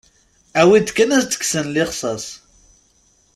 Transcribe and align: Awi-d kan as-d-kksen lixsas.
Awi-d 0.59 0.89
kan 0.95 1.13
as-d-kksen 1.17 1.67
lixsas. 1.75 2.25